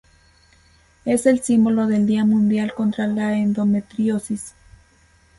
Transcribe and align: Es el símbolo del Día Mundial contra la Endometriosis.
Es 1.05 1.27
el 1.27 1.41
símbolo 1.43 1.85
del 1.85 2.07
Día 2.07 2.25
Mundial 2.25 2.73
contra 2.73 3.05
la 3.05 3.37
Endometriosis. 3.37 4.55